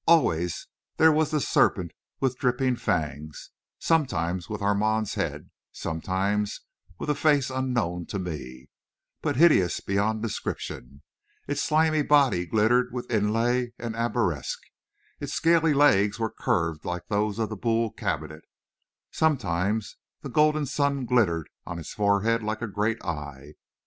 Always 0.07 0.65
there 0.97 1.11
was 1.11 1.29
the 1.29 1.39
serpent 1.39 1.91
with 2.19 2.35
dripping 2.39 2.75
fangs, 2.77 3.51
sometimes 3.77 4.49
with 4.49 4.59
Armand's 4.59 5.13
head, 5.13 5.51
sometimes 5.71 6.61
with 6.97 7.07
a 7.11 7.13
face 7.13 7.51
unknown 7.51 8.07
to 8.07 8.17
me, 8.17 8.69
but 9.21 9.35
hideous 9.35 9.79
beyond 9.79 10.23
description; 10.23 11.03
its 11.47 11.61
slimy 11.61 12.01
body 12.01 12.47
glittered 12.47 12.91
with 12.91 13.11
inlay 13.11 13.73
and 13.77 13.95
arabesque; 13.95 14.63
its 15.19 15.33
scaly 15.33 15.71
legs 15.75 16.17
were 16.17 16.31
curved 16.31 16.83
like 16.83 17.05
those 17.07 17.37
of 17.37 17.49
the 17.49 17.55
Boule 17.55 17.91
cabinet; 17.91 18.41
sometimes 19.11 19.97
the 20.21 20.29
golden 20.29 20.65
sun 20.65 21.05
glittered 21.05 21.47
on 21.67 21.77
its 21.77 21.93
forehead 21.93 22.41
like 22.41 22.63
a 22.63 22.67
great 22.67 22.99
eye. 23.05 23.53